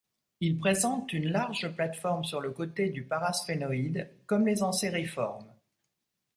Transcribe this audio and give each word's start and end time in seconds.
Ils 0.39 0.57
présentent 0.57 1.13
une 1.13 1.29
large 1.29 1.67
plate-forme 1.75 2.23
sur 2.23 2.41
le 2.41 2.49
côté 2.49 2.89
du 2.89 3.03
parasphénoïde, 3.03 4.09
comme 4.25 4.47
les 4.47 4.63
Anseriformes. 4.63 5.45